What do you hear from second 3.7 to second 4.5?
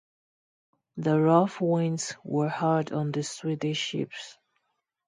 ships.